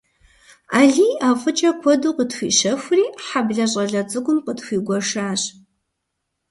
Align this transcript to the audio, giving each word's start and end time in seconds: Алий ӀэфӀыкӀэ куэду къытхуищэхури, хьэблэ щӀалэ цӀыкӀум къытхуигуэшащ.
Алий 0.79 1.13
ӀэфӀыкӀэ 1.21 1.71
куэду 1.79 2.15
къытхуищэхури, 2.17 3.05
хьэблэ 3.25 3.65
щӀалэ 3.71 4.01
цӀыкӀум 4.09 4.39
къытхуигуэшащ. 4.45 5.41